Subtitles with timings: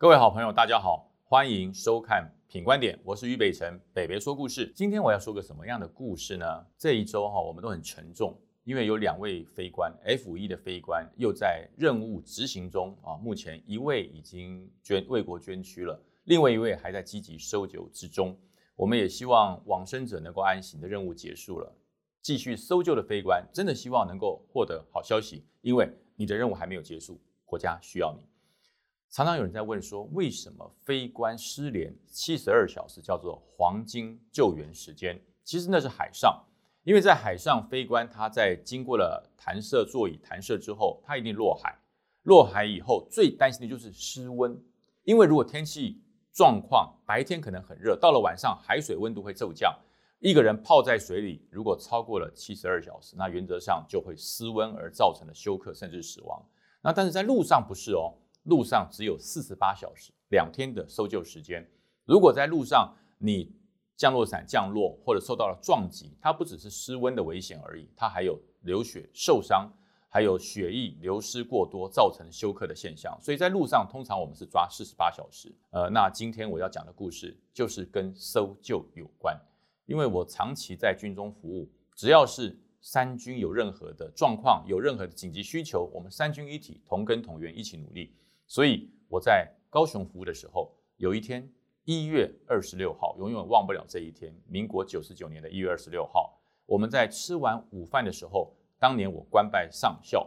[0.00, 2.22] 各位好朋友，大家好，欢迎收看
[2.52, 4.72] 《品观点》，我是于北辰，北北说故事。
[4.72, 6.64] 今天我要说个什么样的故事呢？
[6.76, 13.16] 这一周哈，我们都很沉重，因为有两位飞官，F 一的飞官又在任务执行中啊。
[13.16, 18.38] 目前一位已经捐为国捐躯了，另外一位还在积极搜救之中。
[18.76, 21.74] 我们也希望往生者能够安息，的任务结束了，
[22.22, 28.24] 继续搜救的飞官真的希望能够获得好消息，因为你的任务还没有结束，国家需要你。
[29.10, 35.18] 常常有人在问说，为什么飞官失联七十二小时叫做黄金救援时间？
[35.42, 36.44] 其实那是海上，
[36.84, 41.74] 因为在海上飞官他在经过了弹射座椅弹射之后，他一定落海。
[42.24, 44.62] 落海以后最担心的就是失温，
[45.04, 49.74] 因为如果天气状况白天可能很热，到了晚上海水温度会骤降，
[50.18, 56.44] 一个人泡在水里如果超过了七十二小时，那原则上就会失温而造成的休克甚至死亡。
[56.82, 58.12] 那但是在路上不是哦。
[58.48, 61.68] 路上只有四十八小时，两天的搜救时间。
[62.06, 63.54] 如果在路上你
[63.94, 69.70] 降落伞降落或者受到了撞击，它不只是失温的危险而已，它还有流血受伤，
[70.08, 73.18] 还有血液流失过多造成休克的现象。
[73.20, 75.54] 所以在路上通常我们是抓四十八小时。
[75.68, 79.38] 呃，那今天我要讲的故事就是跟搜救有关，
[79.84, 88.14] 因为我长期在军中服务，只要是三军有任何的状况，有任何的紧急需求，我们三军一体同根同源，一起努力。
[88.48, 91.46] 所以我在高雄服务的时候，有一天
[91.84, 94.34] 一月二十六号，永远忘不了这一天。
[94.48, 100.26] 民国九十九年的一月二十六号，我们在吃完午饭的时候，当年我官拜上校。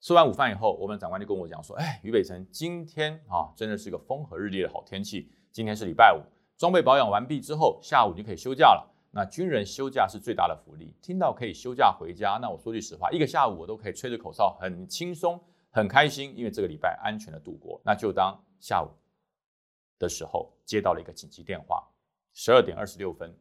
[0.00, 5.28] 吃完午饭以后，我们长官就跟我讲说：“哎，于北辰，今天啊，真的是个风和日丽的好天气。
[5.50, 6.22] 今天是礼拜五，
[6.56, 8.94] 装备保养完毕之后，下午就可以休假了。
[9.10, 10.94] 那军人休假是最大的福利。
[11.02, 15.42] 听到可以休假回家，那我说句实话，一个下午我都可以吹着口哨，很轻松。”
[15.76, 17.78] 很开心，因为这个礼拜安全的度过。
[17.84, 18.88] 那就当下午
[19.98, 21.86] 的时候接到了一个紧急电话，
[22.32, 23.36] 十二点二十六分，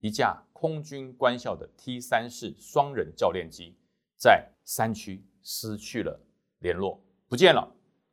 [0.00, 3.76] 一架空军官校的 T 三式双人教练机
[4.16, 6.18] 在山区失去了
[6.60, 7.70] 联络，不见了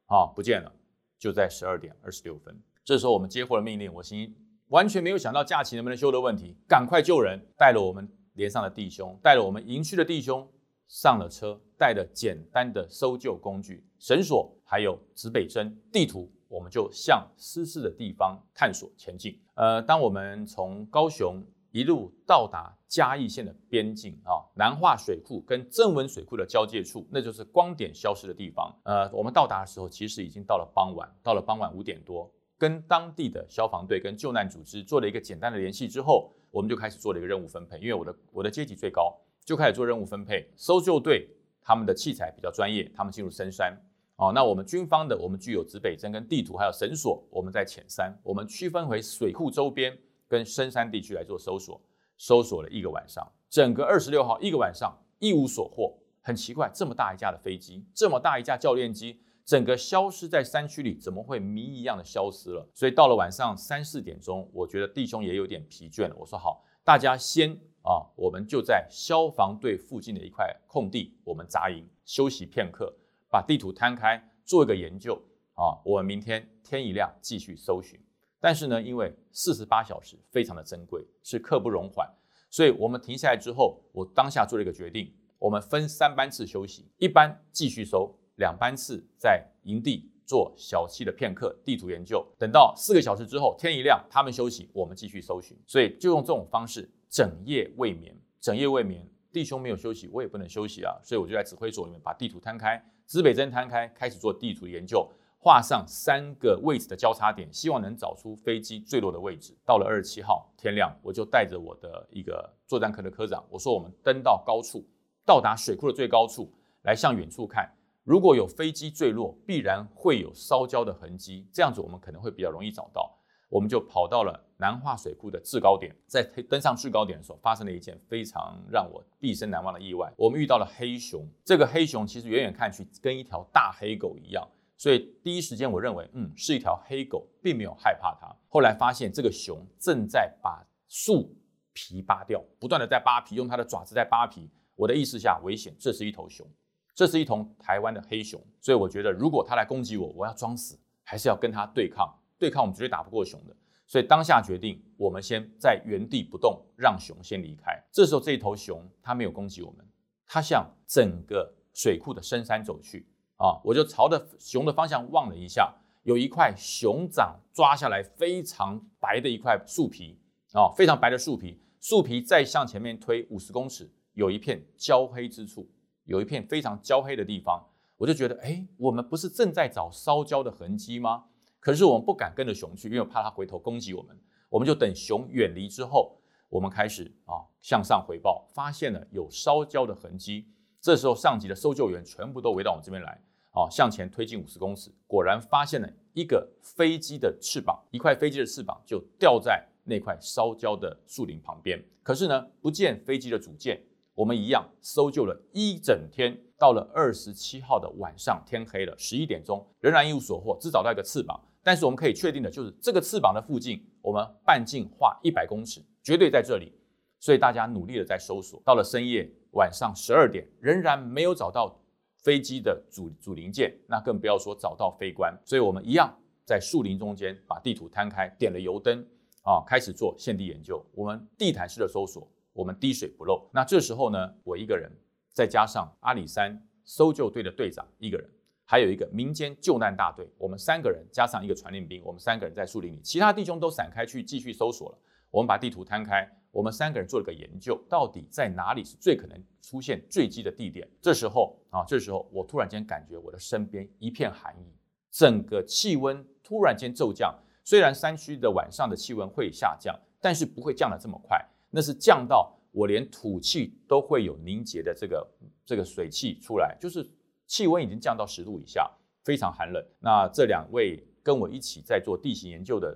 [0.07, 0.69] 啊，不见了！
[1.17, 4.35] 就在十二点二十六分，这时候我们接获了命令，我心
[4.67, 10.45] 完全没有想到假期能不能休的问题，赶快救人，带了我们连上的弟兄，带了我们营区的弟兄。
[10.91, 19.39] 上了车，带着简单的搜救工具、绳索，还有指北针、地图，我们就向失事的地方探索前进。
[19.53, 21.41] 呃，当我们从高雄
[21.71, 28.77] 一路到达嘉义县的边境啊，南化水库跟正文水库的交界处，那就是光点消失的地方。
[28.83, 39.17] 呃，我们到达的时候，其实已经到了傍晚，到了傍晚五点多，跟当地的消防队跟救难组织做了一个简单的联系之后，我们就开始做了一个任务分配，因为我的我的阶级最高。
[39.43, 41.27] 就开始做任务分配，搜救队
[41.61, 43.75] 他们的器材比较专业，他们进入深山。
[44.17, 49.97] 哦，那我们军方的，我们具有指北针跟地图，还有绳索，我们在浅山，我们区分为水库周边
[50.27, 51.81] 跟深山地区来做搜索。
[52.17, 55.97] 搜索了一个晚上，整个二十六号一个晚上一无所获。
[56.21, 62.69] 很奇怪，这么大一架的飞机，这么大一架教练机，整个消失在山区里，怎么会谜一样的消失了？
[62.75, 66.15] 所以到了晚上三四点钟，我觉得弟兄也有点疲倦了。
[66.15, 67.59] 我说好，大家先。
[67.83, 72.93] 啊，我们就在消防队附近的一块空地，我们扎营休息片刻，
[73.29, 75.21] 把地图摊开做一个研究。
[75.55, 77.99] 啊，我们明天天一亮继续搜寻。
[78.39, 82.09] 但是呢，因为四十八小时非常的珍贵，是刻不容缓，
[82.49, 92.25] 所以我们停下来之后，我当下做了一个决定，我们分三班次休息，一班继续搜，两班次在营地做小憩的片刻，地图研究。
[92.39, 95.57] 等到四个小时之后，天一亮，他们休息，我们继续搜寻。
[95.67, 96.89] 所以就用这种方式。
[97.09, 105.05] 整夜未眠，整夜未眠，弟兄没有休息，我也不能休息啊，所以我就在指挥所里面把地图摊开，指北针摊开，开始做地图研究，
[105.37, 109.53] 画上三个位置的交叉点，希望能找出飞机坠落的位置。
[109.65, 114.87] 到了二十七号天亮，我就带着我的一个作战科的科长，我说我们登到高处，
[115.25, 116.49] 到达水库的最高处，
[116.83, 117.69] 来向远处看，
[118.03, 123.17] 如果有飞机坠落，必然会有烧焦的痕迹，这样子我们可能会比较容易找到。
[123.47, 130.11] 我们就跑到了南化水库的制高点，在登上制高点的时候，发生了一件非常让我毕生难忘的意外。
[130.15, 138.33] 我们遇到了黑熊，这个黑熊其实远远看去跟一条大黑狗一样，所以第一时间我认为，嗯，是一条黑狗，并没有害怕它。
[138.47, 141.35] 后来发现这个熊正在把树
[141.73, 144.49] 皮扒掉，不断的在扒皮，用它的爪子在扒皮。
[144.75, 146.47] 我的意识下，危险，这是一头熊，
[146.93, 152.13] 这是一头台湾的黑熊，所以我觉得如果它来攻击我，我要装死，还是要跟它对抗。
[152.37, 153.55] 对抗我们绝对打不过熊的，
[153.85, 157.71] 所以当下决定，我们先在原地不动，让熊先离开。
[157.91, 159.85] 这时候这一头熊它没有攻击我们，
[160.25, 163.61] 它向整个水库的深山走去啊！
[163.63, 165.71] 我就朝着熊的方向望了一下，
[166.01, 170.19] 有一块熊掌抓下来非常白的一块树皮
[170.53, 175.69] 啊，非常白的树皮，树皮再向前面推五十公尺，有一片焦黑之处，
[176.05, 177.63] 有一片非常焦黑的地方，
[177.97, 181.25] 我就觉得，哎，我们不是正在找烧焦的痕迹吗？
[181.59, 184.19] 可是我们不敢跟着熊去，因为怕它回头攻击我们，
[184.49, 186.17] 我们就等熊远离之后，
[186.49, 190.47] 我们开始啊向上回报，发现了有烧焦的痕迹。
[190.79, 193.21] 这时候上级的搜救员全部都围到我们这边来，
[193.51, 201.79] 啊，向前推进五十公尺，果然发现了一个飞机的翅膀，一块飞机的翅膀就掉在那块烧焦的树林旁边。
[202.01, 203.79] 可是呢，不见飞机的主件，
[204.13, 211.39] 我们一样搜救了一整天，到了二十七号的晚上，天黑了，十一点钟，仍然一无所获，只找到一个翅膀。
[211.63, 216.73] 但是我们可以确定的就是，这个翅膀的附近，我们半径画一百公尺，绝对在这里。
[217.19, 219.31] 所以大家努力的在搜索，到了深夜。
[219.51, 221.77] 晚上十二点仍然没有找到
[222.23, 225.37] 飞机的主主零件，那更不要说找到飞官。
[225.43, 229.05] 所以我们一样在树林中间把地图摊开，点了油灯
[229.43, 230.81] 啊，开始做现地研究。
[230.93, 233.49] 我们地毯式的搜索，我们滴水不漏。
[233.53, 234.91] 那这时候呢，我一个人，
[235.33, 238.29] 再加上阿里山搜救队的队长一个人，
[238.65, 244.97] 还有一个民间救难大队，我们三个人加上一个传令兵，我们三个人在树林里，其他弟兄都散开去继续搜索了。
[245.29, 246.29] 我们把地图摊开。
[246.53, 250.85] 我们三个人做了个研究，到底在哪里是最可能出现坠机的地点？
[251.01, 254.75] 这时候啊，这时候我突然间感觉我的身边一片寒意，
[255.09, 257.33] 整个气温突然间骤降。
[257.63, 261.41] 虽然山区的晚上的气温会下降，但是不会降得这么快，
[261.71, 265.27] 那是降到我连吐气都会有凝结的这个
[265.65, 267.09] 这个水汽出来，就是
[267.47, 268.87] 气温已经降到十度以下，
[269.23, 269.83] 非常寒冷。
[269.99, 272.95] 那这两位跟我一起在做地形研究的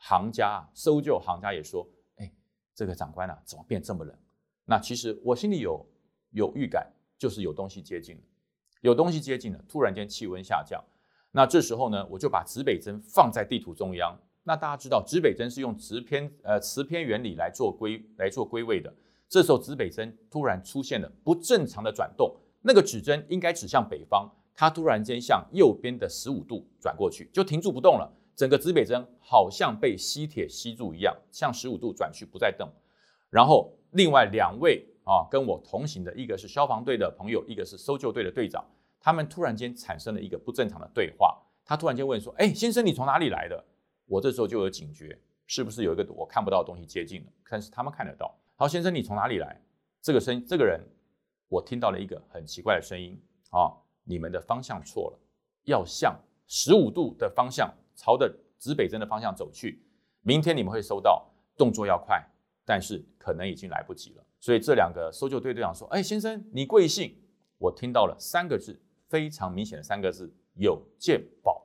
[0.00, 1.88] 行家、搜救行家也说。
[2.16, 2.30] 哎
[2.74, 4.16] 这个长官啊，怎么变这么冷？
[4.64, 5.84] 那其实我心里有
[6.30, 6.88] 有预感，
[7.18, 8.22] 就是有东西接近了，
[8.82, 9.64] 有东西接近了。
[9.68, 10.80] 突然间气温下降，
[11.32, 14.16] 那这时候呢，我就把指北针放在地图中央。
[14.48, 18.90] 那大家知道，指北针是用磁偏呃磁偏原理来做归来做归位的。
[19.28, 28.10] 这时候指北针突然出现了不正常的转动，那个指针应该指向北方，它突然间向右边的十五度转过去，就停住不动了。
[28.34, 32.66] 整个指北针好像被吸铁吸住一样，向十五度转去，不再动。
[33.28, 38.64] 然后另外两位啊，跟我同行的一个是消防队的朋友，一个是搜救队的队长，
[38.98, 41.38] 他们突然间产生了一个不正常的对话。
[41.66, 43.62] 他突然间问说：“哎，先生，你从哪里来的？”
[44.08, 45.16] 我这时候就有警觉，
[45.46, 47.32] 是不是有一个我看不到的东西接近了？
[47.48, 48.36] 但是他们看得到。
[48.56, 49.62] 好，先生，你从哪里来？
[50.02, 50.80] 这个声，这个人，
[51.48, 53.16] 我听到了一个很奇怪的声音
[53.50, 53.70] 啊，
[54.02, 55.18] 你们的方向错了，
[55.64, 57.72] 要向十五度的方向。
[58.00, 59.82] 朝着指北针的方向走去，
[60.22, 62.24] 明天你们会收到，动作要快，
[62.64, 64.24] 但是可能已经来不及了。
[64.38, 67.12] 所以这两个搜救队队长说：“哎，先生，你贵姓？”
[67.58, 71.57] 我听到了三个字，非常明显的三个字：有鉴宝。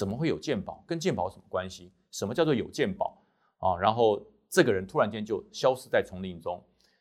[0.00, 0.82] 怎么会有鉴宝？
[0.86, 1.92] 跟鉴宝有什么关系？
[2.10, 3.22] 什么叫做有鉴宝
[3.58, 3.76] 啊？
[3.76, 4.18] 然后
[4.48, 6.58] 这个人突然间就消失在丛林中。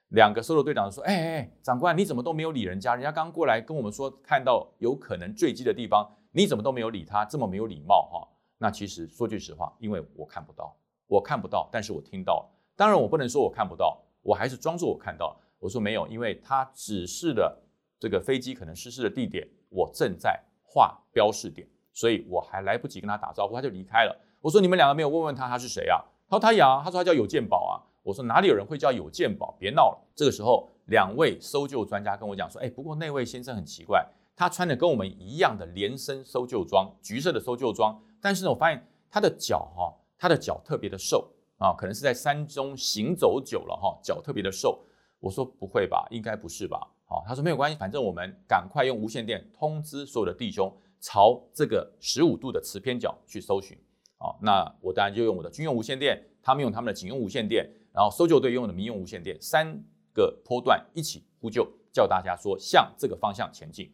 [0.10, 2.96] 两个搜救队长说：“哎哎哎，长官，你怎么都没有理人家？
[2.96, 7.24] 人家刚过来跟我们说看到有可能坠机的地方，你怎么都没有理他？
[7.24, 8.28] 这么没有礼貌哈！”
[8.60, 10.76] 那其实说句实话，因为我看不到，
[11.08, 12.52] 我看不到，但是我听到。
[12.76, 15.40] 当然，我不能说我看不到，我还是装作我看到。
[15.58, 17.58] 我说没有，因为他指示的
[17.98, 21.68] 这个飞机可能失事的地点，我正在画标示点，
[22.00, 24.18] 所以我还来不及跟他打招呼，他就离开了。
[24.40, 26.00] 我说你们两个没有问问他他是谁啊？
[26.30, 27.76] 他说他呀，他说他叫有鉴宝啊。
[28.04, 29.54] 我说哪里有人会叫有鉴宝？
[29.60, 30.00] 别闹了。
[30.16, 38.02] 这个时候，两位搜救专家跟我讲说，哎，不过那位先生很奇怪，他穿的跟我们一样的连身搜救装，橘色的搜救装。
[38.22, 44.80] 但是呢，我发现他的脚哈，他的脚特别的瘦啊，可能是在山中行走久了哈，脚特别的瘦。
[45.20, 46.80] 我说不会吧，应该不是吧？
[47.06, 53.78] 好，他说没有关系，反正我们赶快用无线电通知所有的弟兄，朝这个十五度的磁偏角去搜寻。
[54.18, 59.82] 啊，那我当然就用我的军用无线电，他们用他们的警用无线电，然后搜救队用的民用无线电，三
[60.14, 63.90] 个波段一起呼救，叫大家说向这个方向前进。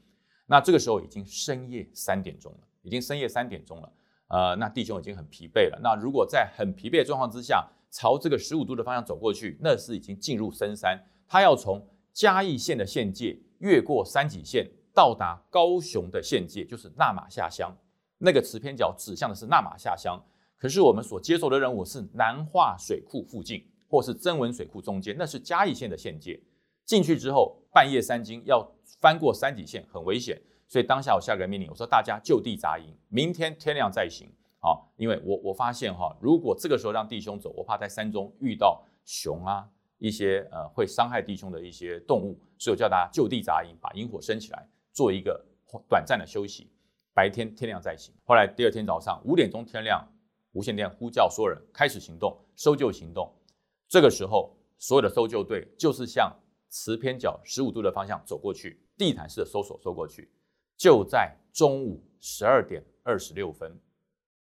[0.48, 3.94] 那这个时候已经深夜三点钟了，已经深夜三点钟了。
[4.28, 5.80] 呃，那弟兄已经很疲惫了。
[5.84, 11.00] 那如果在很疲惫的状况之下，朝这个十五度的方向走过去，那是已经进入深山。
[11.28, 17.76] 他要从嘉义县的县界越过三脊线，到达高雄的县界，就是纳马下乡。
[18.18, 20.20] 那个磁偏角指向的是纳马下乡。
[20.58, 26.42] 可是我们所接受的任务是南化水库附近，或是增文水库中间，那是嘉义县的县界。
[26.86, 28.66] 进去之后，半夜三更要
[29.02, 30.42] 翻过三井县，很危险。
[30.68, 34.28] 所以当下我下个命令，我说大家就地扎营，明天天亮再行。
[34.62, 39.68] 啊，因为我我发现哈，如果这个时候让弟兄走，我怕在山中遇到熊啊，
[40.00, 45.46] 一些呃会伤害弟兄的一些动物，所以我叫大家就地扎营，把营火升起来，做一个
[45.88, 46.72] 短暂的休息。
[47.14, 48.14] 白天天亮再行。
[48.24, 50.06] 后来第二天早上五点钟天亮，
[50.54, 53.32] 无线电呼叫所有人开始行动，搜救行动。
[53.88, 56.34] 这个时候，所有的搜救队就是向
[56.68, 60.30] 磁偏角十五度的方向走过去，地毯式的搜索搜过去。
[60.76, 63.80] 就在中午十二点二十六分，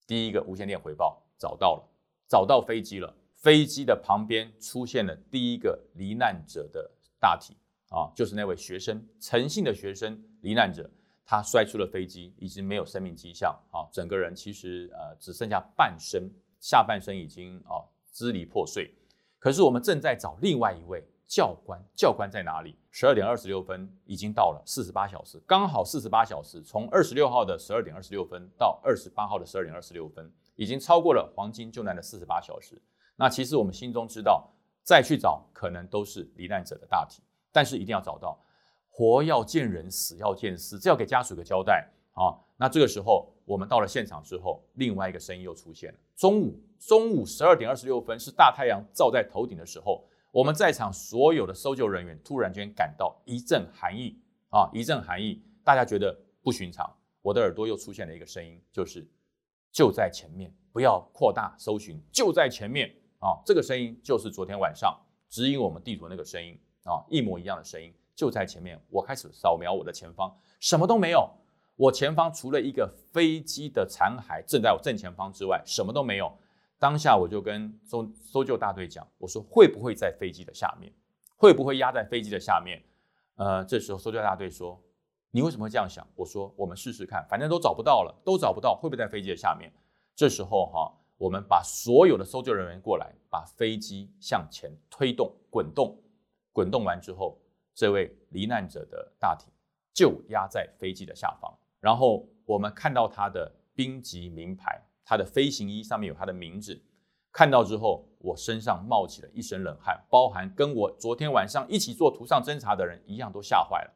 [0.06, 1.88] 第一个无线电回报找到了，
[2.28, 3.16] 找到飞机了。
[3.34, 6.88] 飞机的旁边出现了第一个罹难者的
[7.18, 7.56] 大体
[7.90, 10.90] 啊，就是那位学生，诚信的学生罹难者，
[11.24, 18.94] 他摔出了飞机，已经没有生命迹象啊，整个人其实呃只剩下半身，下半身已经啊支离破碎。
[19.38, 22.76] 可是我们正在找另外一位教官，教官在哪里？
[22.90, 32.80] 十二点二十六分已经到了四十八小时，刚好四十八小时，从二十六号的十二点二十六分到二十八号的十二点二十六分，已经超过了黄金救难的四十八小时。
[33.16, 38.38] 那其实我们心中知道，再去找可能都是罹难者的大体，但是一定要找到，
[38.88, 42.34] 活要见人，死要见尸，这要给家属一个交代啊。
[42.56, 45.98] 那这个时候我们到了现场之后，另外一个声音又出现了。
[46.16, 54.18] 中午中午十二点二十六分是大太阳照在头顶的时候，我们在场所有的搜救人员突然间感到一阵寒意
[54.50, 56.90] 啊，一阵寒意，大家觉得不寻常。
[57.22, 59.06] 我的耳朵又出现了一个声音，就是
[59.72, 62.94] 就在前面，不要扩大搜寻，就在前面。
[63.20, 68.80] 啊，这个声音就是昨天晚上指引我们地图那个声音啊，一模一样的声音就在前面。
[68.88, 71.28] 我开始扫描我的前方，什么都没有。
[71.76, 76.32] 我前方除了一个飞机的残骸正在我正前方之外，什么都没有。
[76.78, 80.92] 当下我就跟搜搜救大队讲，我说会不会在飞机的下面？
[81.36, 82.82] 会不会压在飞机的下面？
[83.36, 84.80] 呃，这时候搜救大队说，
[85.30, 86.06] 你为什么会这样想？
[86.14, 89.72] 我说我们试试看，反正都找不到了，都找不到，会不会在飞机的下面？
[90.14, 90.96] 这时候哈。
[91.20, 95.94] 我们把所有的搜救人员过来，把飞机向前推动、滚动。
[96.52, 97.38] 滚动完之后，
[97.74, 99.46] 这位罹难者的大体
[99.92, 101.52] 就压在飞机的下方。
[101.80, 106.80] 然后我们看到他的兵籍名牌，他的飞行衣上面有他的名字。
[107.32, 113.90] 看到之后，我身上冒起了一身冷汗，包含跟我昨天晚上一起做图上侦查的人一样都吓坏了。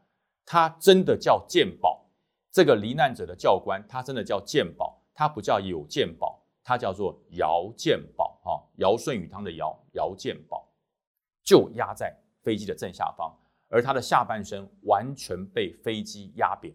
[0.46, 2.06] 他真的叫鉴宝，
[2.50, 6.40] 这个罹难者的教官，他真的叫鉴宝，他不叫有鉴宝。
[6.66, 10.66] 他叫做姚鉴宝，哈，尧舜禹汤的尧，姚鉴宝，
[11.42, 13.35] 就压在飞机的正下方，
[13.69, 16.73] 而他的下半身完全被飞机压扁，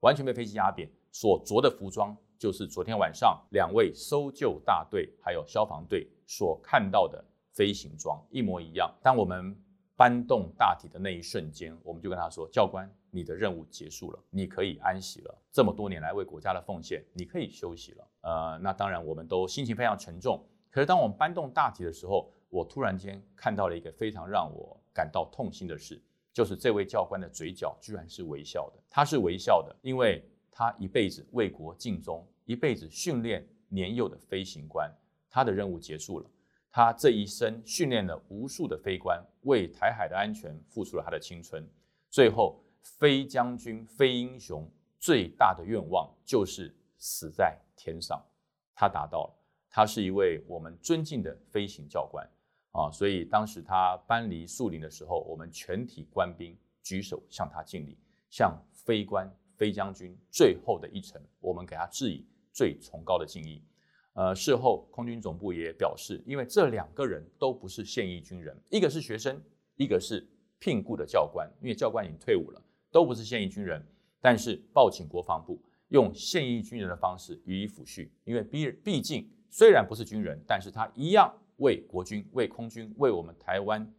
[0.00, 7.24] 完全被飞机压扁，所着的服装就是昨天晚上两位搜救大队还有消防队所看到的
[7.54, 8.92] 飞行装，一模一样。
[9.00, 9.56] 当我们
[9.96, 15.42] 搬动大体的那一瞬间，我们就跟他说：“教官。”你的任务结束了，你可以安息了。
[15.50, 18.08] 这么多年来为国家的奉献，你可以休息了。
[18.22, 20.42] 呃，那当然，我们都心情非常沉重。
[20.70, 25.98] 可是当我们搬动大体的时候，我突然间看到了一个非常让我感到痛心的事，
[26.34, 28.82] 就是这位教官的嘴角居然是微笑的。
[28.90, 34.92] 他是微笑的，因为他一辈子为国尽忠，一辈子训练年幼的飞行官，
[35.30, 36.30] 他的任务结束了。
[36.70, 41.66] 他这一生训练了无数的飞官，为台海的安全付出了他的青春，
[42.10, 42.62] 最后。
[42.84, 44.68] 飞将军、飞英雄
[44.98, 48.20] 最大的愿望就是死在天上，
[48.74, 49.34] 他达到了。
[49.70, 52.28] 他是一位我们尊敬的飞行教官
[52.72, 57.96] 啊，所以当时他搬离树林的时候，我们全体官兵举手向他敬礼，
[58.28, 63.62] 向飞官、飞将军最后的一程，我们给他致以最崇高的敬意。
[64.14, 69.40] 呃，事后空军总部也表示，因为这两个人都不是现役军人，一个是学生，
[69.76, 72.62] 一个是聘雇的教官，因为教官已经退伍了。
[72.90, 73.82] 都不是现役军人，
[74.20, 83.90] 但是报请国防部用现役军人的方式予以抚恤，因为毕毕竟虽然不是军人，但是他一样为国军、为空军、为我们台湾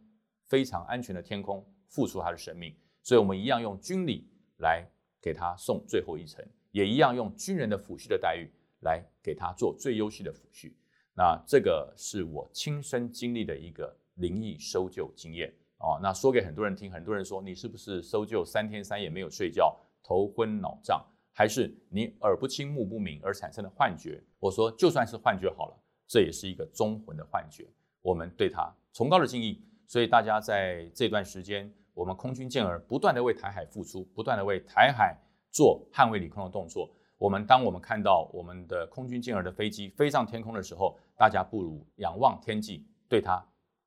[0.44, 4.28] 非常安全的天空付出他的生命，所以我们一样用军礼
[4.58, 4.86] 来
[5.20, 8.48] 给他送最后一程，也一样用军人的抚恤的待遇
[8.82, 10.72] 来给他做最优秀的抚恤。
[11.16, 15.52] 那这个是我亲身经历的一个灵异搜救经验。
[15.78, 24.22] 哦，那说给很多人听，很多人说你是不是搜救三天三夜没有睡觉，头昏脑胀，还是你耳不清目不明而产生的幻觉？
[24.38, 27.66] 我说就算是幻觉好了，这也是一个忠魂的幻觉，
[28.02, 29.62] 我们对他崇高的敬意。
[29.86, 35.16] 所以大家在这段时间，我们空军健儿不断的为台海付出，不断的为台海
[35.50, 36.90] 做捍卫领空的动作。
[37.18, 43.42] 我们当我们看到我们的空军健儿的飞机飞上天空的时候，大家不如仰望天际，对他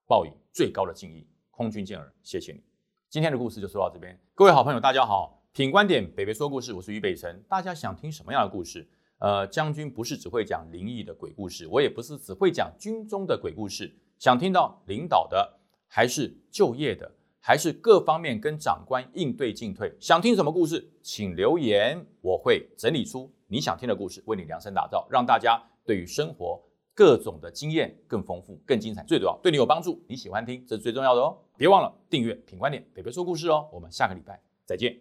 [0.07, 1.27] 报以最高的敬意。
[1.51, 2.63] 空军健儿，谢谢你。
[3.09, 4.17] 今天的故事就说到这边。
[4.35, 7.43] 各位好朋友，大家好，品观点，北北说故事，我是于北辰。
[7.49, 8.87] 大家想听什么样的故事？
[9.19, 13.91] 呃，将军不是只会讲灵异的鬼故事，我也不是只会讲军中的鬼故事。
[14.19, 19.91] 想听到领导的，还是就业的，还是各方面跟长官应对进退？
[19.99, 26.61] 想听什么故事，请留言，我会整理出你想听的故事，为你量身打造，让大家对于生活
[26.93, 31.37] 各种的经验更丰富、更精彩，最主要对你有帮助，你喜欢听，这是最重要的哦。
[31.57, 33.67] 别忘了订阅品观点，北北说故事哦。
[33.71, 34.99] 我们下个礼拜再见。